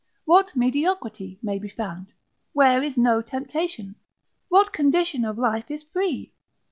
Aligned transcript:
What 0.25 0.55
mediocrity 0.55 1.37
may 1.43 1.59
be 1.59 1.69
found? 1.69 2.07
Where 2.53 2.81
is 2.81 2.97
no 2.97 3.21
temptation? 3.21 3.97
What 4.49 4.73
condition 4.73 5.23
of 5.23 5.37
life 5.37 5.69
is 5.69 5.83
free? 5.83 6.33